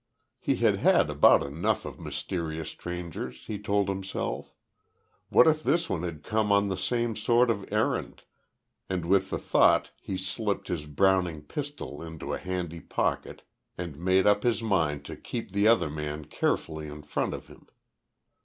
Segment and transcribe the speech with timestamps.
[0.39, 4.55] He had had about enough of mysterious strangers, he told himself.
[5.29, 8.23] What if this one had come on the same sort of errand,
[8.89, 13.43] and with the thought he slipped his Browning pistol into a handy pocket,
[13.77, 17.67] and made up his mind to keep the other man carefully in front of him.